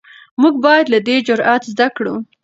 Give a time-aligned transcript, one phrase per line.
[0.41, 2.15] موږ باید له ده جرئت زده کړو.